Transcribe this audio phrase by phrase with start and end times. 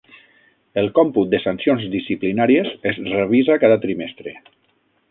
[0.81, 4.37] El còmput de sancions disciplinàries es revisa cada trimestre.